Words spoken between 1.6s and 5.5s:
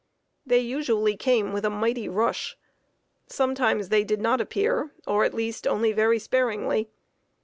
a mighty rush. Sometimes they did not appear, or, at